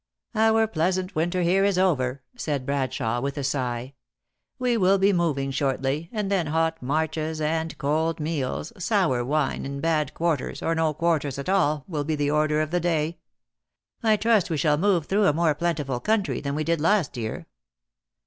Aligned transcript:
"Our 0.33 0.65
pleasant 0.65 1.13
winter 1.13 1.43
here 1.43 1.63
is 1.63 1.77
over, 1.77 2.23
said 2.35 2.65
Bradshawe, 2.65 3.21
with 3.21 3.37
a 3.37 3.43
sigh. 3.43 3.93
"We 4.57 4.75
will 4.75 4.97
be 4.97 5.13
moving 5.13 5.51
shortly, 5.51 6.09
and 6.11 6.31
then 6.31 6.47
hot 6.47 6.81
marches 6.81 7.39
and 7.39 7.77
cold 7.77 8.19
meals, 8.19 8.73
sour 8.79 9.23
wine 9.23 9.63
and 9.63 9.79
bad 9.79 10.15
quar 10.15 10.37
ters, 10.37 10.63
or 10.63 10.73
no 10.73 10.95
quarters 10.95 11.37
at 11.37 11.49
all, 11.49 11.83
will 11.87 12.03
be 12.03 12.15
the 12.15 12.31
order 12.31 12.61
of 12.61 12.71
the 12.71 12.79
day. 12.79 13.19
I 14.01 14.17
trust 14.17 14.49
we 14.49 14.57
shall 14.57 14.79
move 14.79 15.05
through 15.05 15.27
a 15.27 15.33
more 15.33 15.53
plentiful 15.53 15.99
country 15.99 16.41
than 16.41 16.55
we 16.55 16.63
did 16.63 16.81
last 16.81 17.15
year." 17.15 17.45